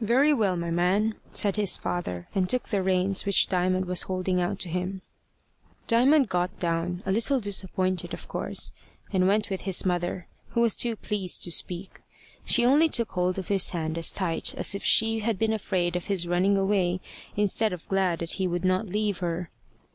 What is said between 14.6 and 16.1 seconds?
if she had been afraid of